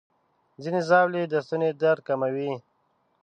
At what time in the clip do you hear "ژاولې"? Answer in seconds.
0.87-1.21